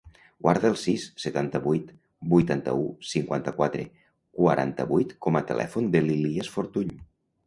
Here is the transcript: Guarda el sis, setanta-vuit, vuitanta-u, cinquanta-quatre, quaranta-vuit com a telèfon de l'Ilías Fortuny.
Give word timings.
Guarda 0.43 0.65
el 0.69 0.75
sis, 0.83 1.03
setanta-vuit, 1.25 1.91
vuitanta-u, 2.31 2.87
cinquanta-quatre, 3.09 3.85
quaranta-vuit 4.39 5.13
com 5.27 5.37
a 5.41 5.45
telèfon 5.53 5.91
de 5.97 6.03
l'Ilías 6.07 6.51
Fortuny. 6.57 6.95